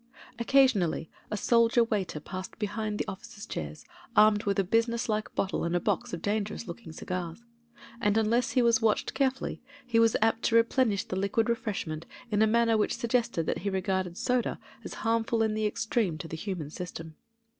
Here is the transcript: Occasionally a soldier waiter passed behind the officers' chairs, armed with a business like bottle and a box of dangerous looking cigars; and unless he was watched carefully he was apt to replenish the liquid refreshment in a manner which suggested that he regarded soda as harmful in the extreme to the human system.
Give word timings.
Occasionally 0.39 1.11
a 1.29 1.37
soldier 1.37 1.83
waiter 1.83 2.19
passed 2.19 2.57
behind 2.57 2.97
the 2.97 3.07
officers' 3.07 3.45
chairs, 3.45 3.85
armed 4.15 4.45
with 4.45 4.57
a 4.57 4.63
business 4.63 5.07
like 5.07 5.35
bottle 5.35 5.63
and 5.63 5.75
a 5.75 5.79
box 5.79 6.11
of 6.11 6.23
dangerous 6.23 6.67
looking 6.67 6.91
cigars; 6.91 7.45
and 7.99 8.17
unless 8.17 8.53
he 8.53 8.63
was 8.63 8.81
watched 8.81 9.13
carefully 9.13 9.61
he 9.85 9.99
was 9.99 10.17
apt 10.19 10.41
to 10.45 10.55
replenish 10.55 11.03
the 11.03 11.15
liquid 11.15 11.49
refreshment 11.49 12.07
in 12.31 12.41
a 12.41 12.47
manner 12.47 12.77
which 12.79 12.97
suggested 12.97 13.45
that 13.45 13.59
he 13.59 13.69
regarded 13.69 14.17
soda 14.17 14.57
as 14.83 14.95
harmful 15.05 15.43
in 15.43 15.53
the 15.53 15.67
extreme 15.67 16.17
to 16.17 16.27
the 16.27 16.35
human 16.35 16.71
system. 16.71 17.15